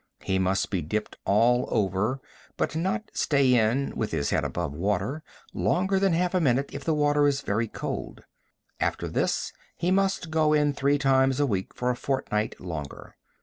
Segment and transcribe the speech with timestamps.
[0.23, 2.19] He must be dipped all over,
[2.57, 5.21] but not stay in (with his head above water)
[5.53, 8.23] longer than half a minute if the water is very cold.
[8.79, 13.15] After this he must go in three times a week for a fortnight longer.